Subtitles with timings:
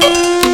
[0.00, 0.49] sur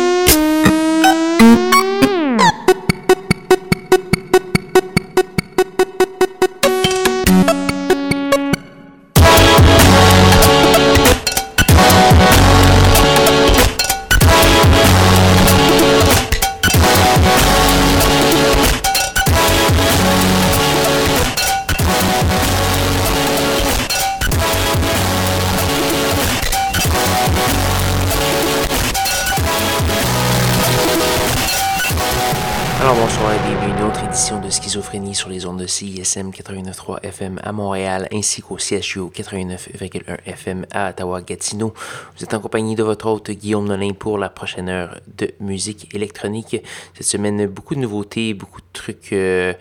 [36.17, 41.75] CISM 89.3 FM à Montréal ainsi qu'au CHU 89.1 FM à Ottawa-Gatineau.
[42.17, 45.95] Vous êtes en compagnie de votre hôte Guillaume Nolin pour la prochaine heure de musique
[45.95, 46.63] électronique.
[46.95, 49.53] Cette semaine, beaucoup de nouveautés, beaucoup de trucs, euh,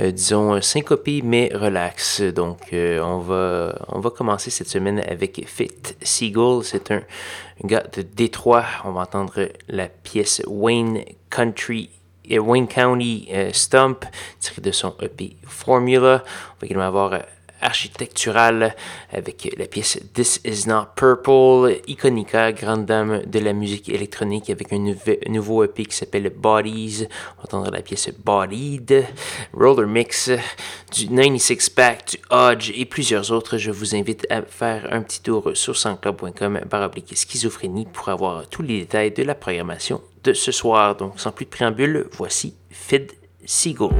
[0.00, 2.20] euh, disons, syncopés mais relax.
[2.20, 5.70] Donc, euh, on, va, on va commencer cette semaine avec Fit
[6.02, 6.64] Seagull.
[6.64, 7.02] C'est un
[7.62, 8.64] gars de Détroit.
[8.84, 11.90] On va entendre la pièce Wayne Country
[12.30, 14.04] Wayne County euh, Stump,
[14.40, 16.22] tiré de son EP Formula.
[16.24, 17.22] On va également avoir
[17.62, 18.74] euh, architectural
[19.12, 24.72] avec la pièce This Is Not Purple, Iconica, grande dame de la musique électronique avec
[24.72, 24.94] un
[25.28, 27.06] nouveau EP qui s'appelle Bodies.
[27.38, 29.04] On va entendre la pièce Bodied,
[29.52, 30.30] Roller Mix,
[30.92, 33.58] du 96 Pack, du Hodge et plusieurs autres.
[33.58, 38.46] Je vous invite à faire un petit tour sur sansclub.com par appliquer schizophrénie pour avoir
[38.48, 40.96] tous les détails de la programmation de ce soir.
[40.96, 43.12] Donc, sans plus de préambule, voici Fid
[43.44, 43.94] Seagull.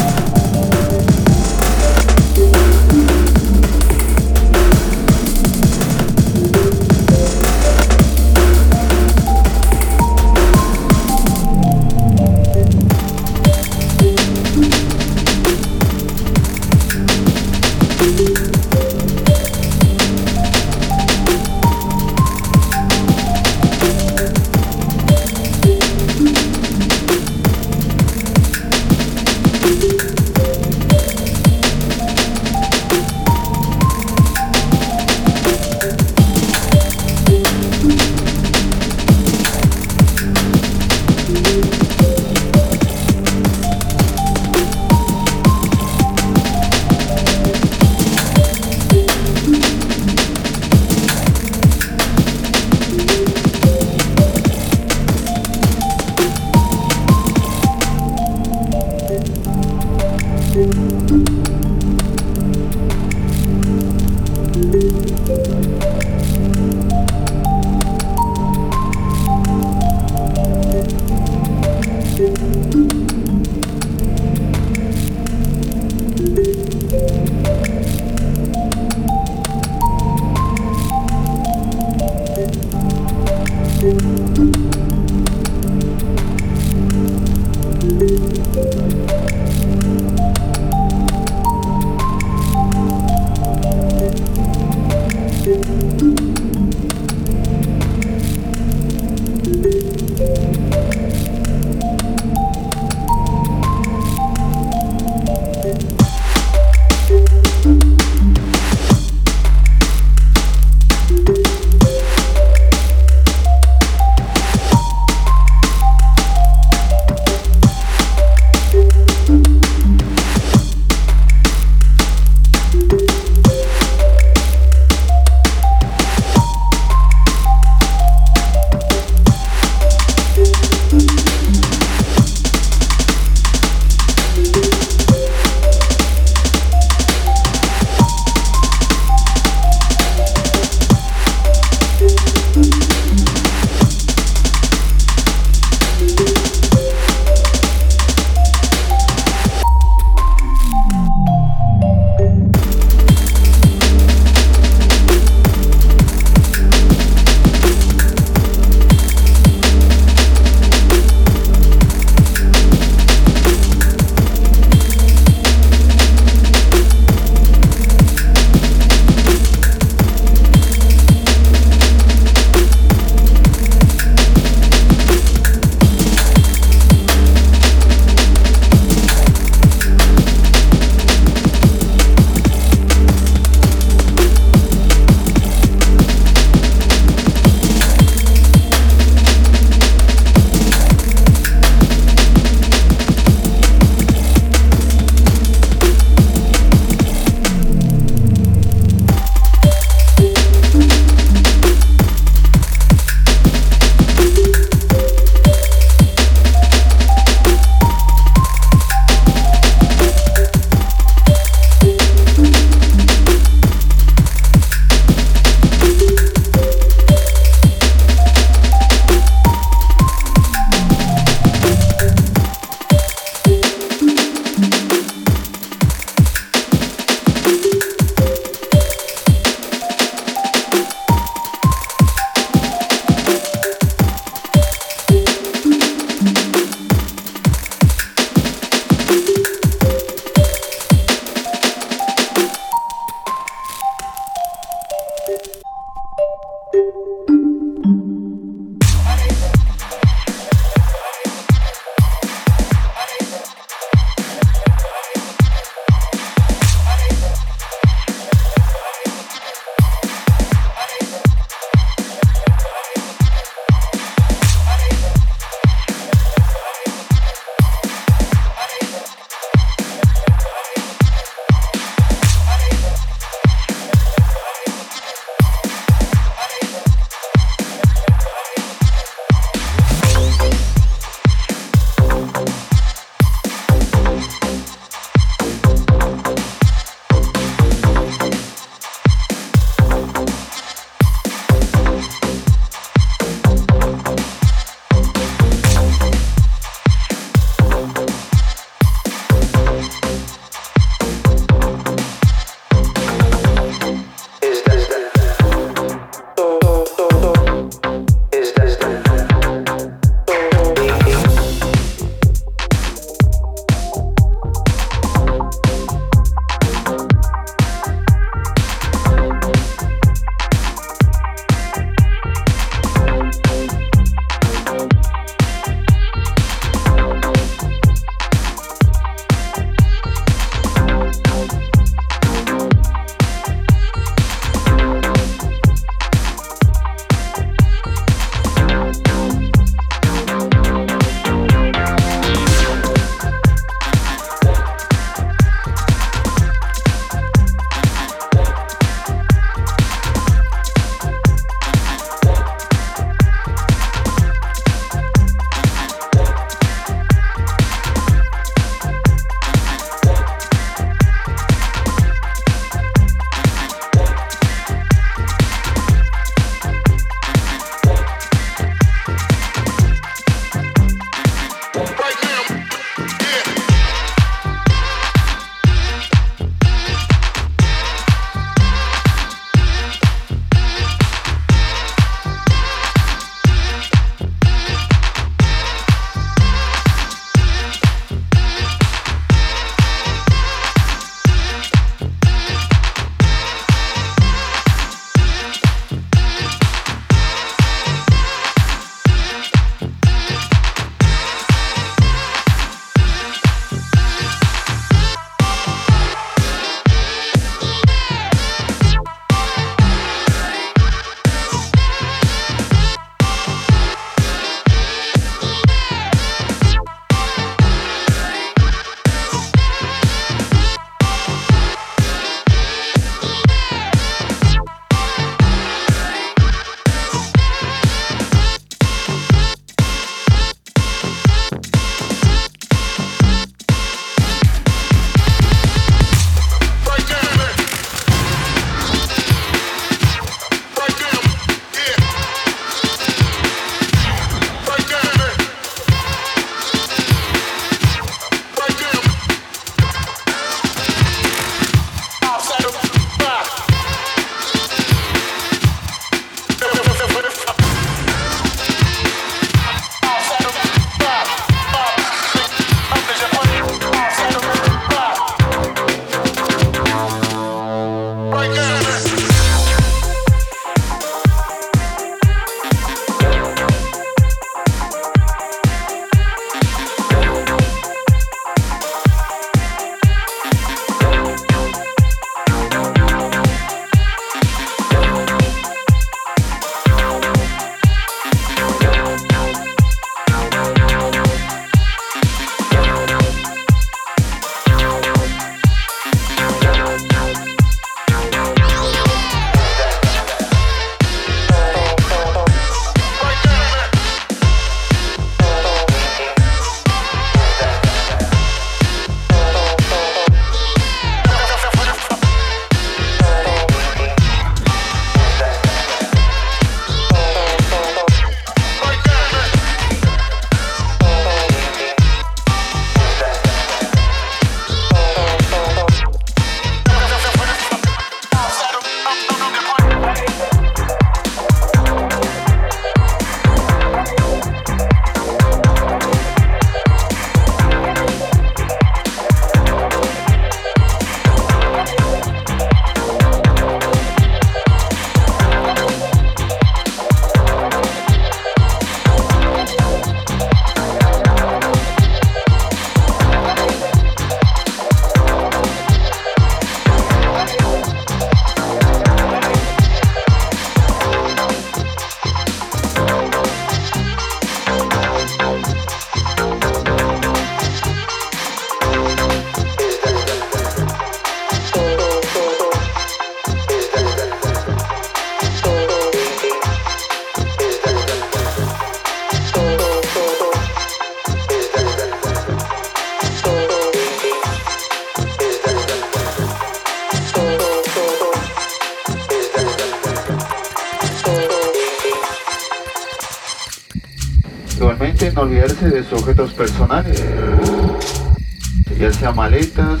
[599.52, 600.00] Maletas,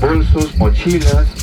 [0.00, 1.33] bolsos, mochilas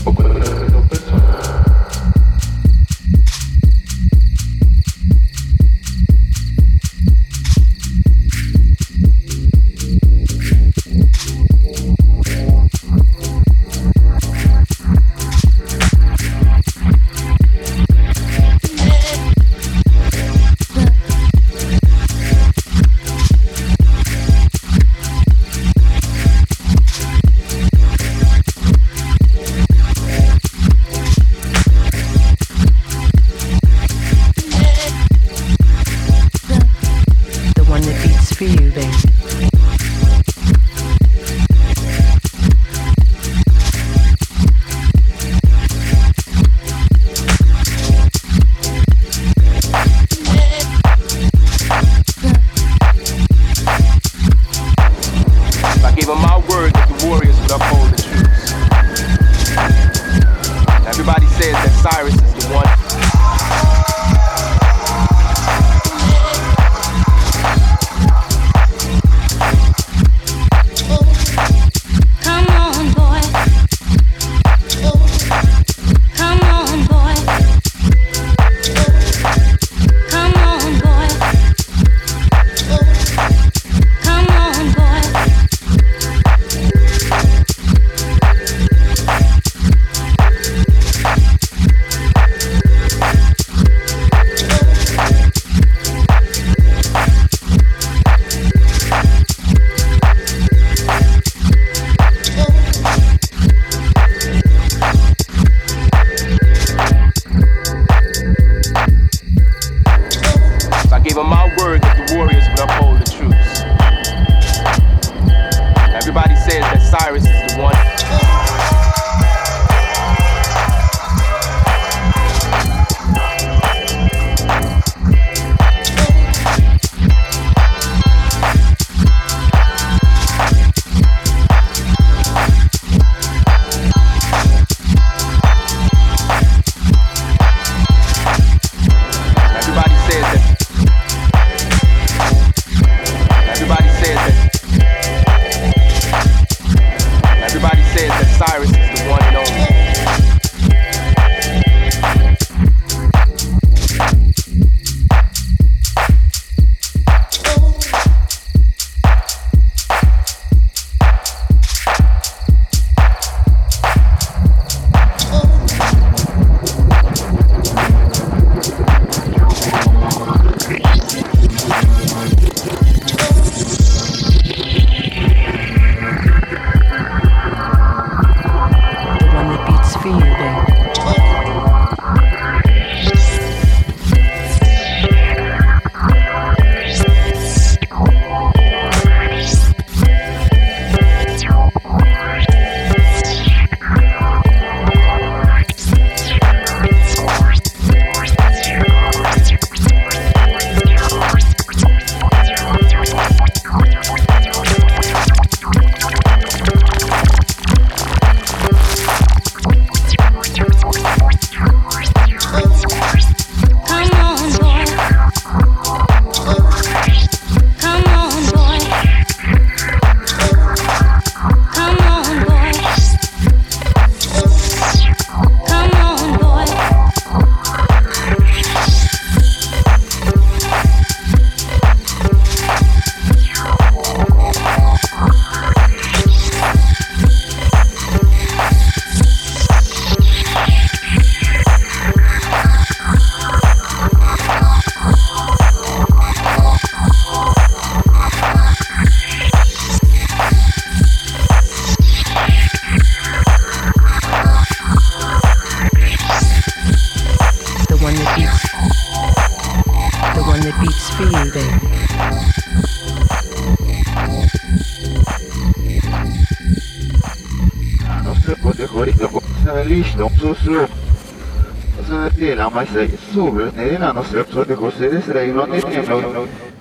[270.21, 270.27] On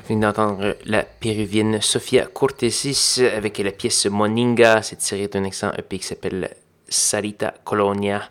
[0.08, 4.82] vient d'entendre la péruvienne Sofia Cortesis avec la pièce Moninga.
[4.82, 6.50] C'est tiré d'un excellent EP qui s'appelle
[6.88, 8.22] Sarita Colonia.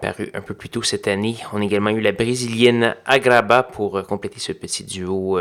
[0.00, 1.36] Paru un peu plus tôt cette année.
[1.52, 5.38] On a également eu la brésilienne Agraba pour compléter ce petit duo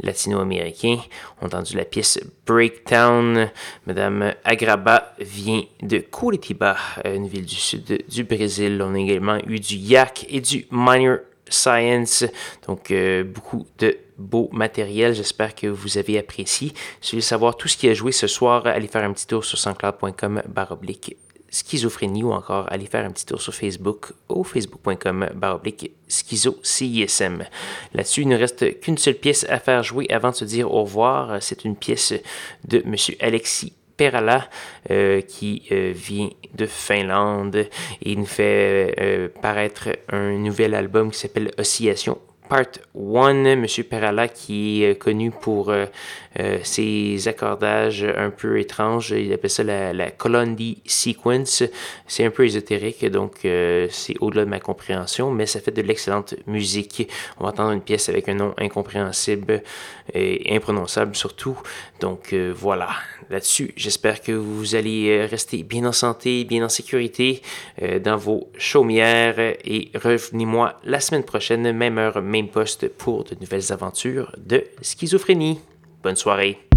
[0.00, 0.98] latino-américain.
[1.40, 3.50] On a entendu la pièce Breakdown.
[3.86, 8.80] Madame Agraba vient de Curitiba, une ville du sud du Brésil.
[8.82, 11.18] On a également eu du Yak et du Minor
[11.48, 12.24] Science.
[12.66, 15.14] Donc, euh, beaucoup de beau matériel.
[15.14, 16.68] J'espère que vous avez apprécié.
[17.00, 19.26] Si vous voulez savoir tout ce qui a joué ce soir, allez faire un petit
[19.26, 21.16] tour sur sanscloud.com baroblique
[21.50, 27.44] schizophrénie ou encore allez faire un petit tour sur Facebook au facebook.com baroblique schizo CISM.
[27.94, 30.82] Là-dessus, il ne reste qu'une seule pièce à faire jouer avant de se dire au
[30.82, 31.42] revoir.
[31.42, 32.14] C'est une pièce
[32.66, 32.94] de M.
[33.20, 34.48] Alexis Perala,
[34.90, 37.68] euh, qui euh, vient de Finlande et
[38.02, 42.18] il nous fait euh, paraître un nouvel album qui s'appelle Oscillation
[42.48, 43.66] Part 1, M.
[43.88, 45.72] Perala, qui est connu pour
[46.62, 49.10] ses accordages un peu étranges.
[49.10, 51.64] Il appelle ça la, la Colondi Sequence.
[52.06, 56.34] C'est un peu ésotérique, donc c'est au-delà de ma compréhension, mais ça fait de l'excellente
[56.46, 57.08] musique.
[57.38, 59.62] On va entendre une pièce avec un nom incompréhensible
[60.14, 61.58] et imprononçable surtout.
[62.00, 62.90] Donc voilà,
[63.30, 63.72] là-dessus.
[63.76, 67.42] J'espère que vous allez euh, rester bien en santé, bien en sécurité
[67.82, 73.72] euh, dans vos chaumières et revenez-moi la semaine prochaine, même heure, poste pour de nouvelles
[73.72, 75.58] aventures de schizophrénie.
[76.02, 76.67] Bonne soirée.